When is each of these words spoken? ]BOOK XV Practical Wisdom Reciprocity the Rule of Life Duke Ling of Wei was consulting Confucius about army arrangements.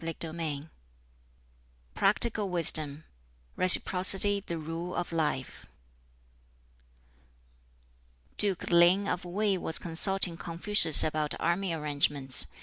]BOOK 0.03 0.23
XV 0.33 0.69
Practical 1.93 2.49
Wisdom 2.49 3.03
Reciprocity 3.55 4.43
the 4.43 4.57
Rule 4.57 4.95
of 4.95 5.11
Life 5.11 5.67
Duke 8.35 8.71
Ling 8.71 9.07
of 9.07 9.25
Wei 9.25 9.59
was 9.59 9.77
consulting 9.77 10.37
Confucius 10.37 11.03
about 11.03 11.35
army 11.39 11.71
arrangements. 11.71 12.47